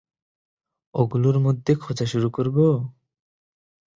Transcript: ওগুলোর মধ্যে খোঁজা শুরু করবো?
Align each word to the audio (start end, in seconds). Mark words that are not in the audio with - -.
ওগুলোর 0.95 1.37
মধ্যে 1.39 1.71
খোঁজা 1.75 2.05
শুরু 2.05 2.27
করবো? 2.29 2.65